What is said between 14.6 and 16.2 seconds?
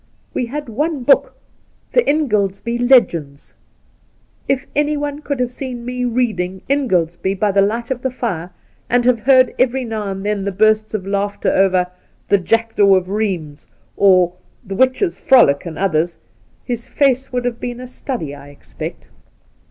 The Witches' Frolic," and others,